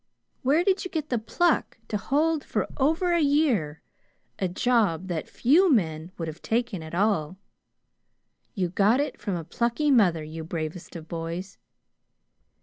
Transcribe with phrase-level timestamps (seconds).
[0.41, 3.83] Where did you get the pluck to hold for over a year
[4.39, 7.37] a job that few men would have taken at all?
[8.55, 11.59] You got it from a plucky mother, you bravest of boys.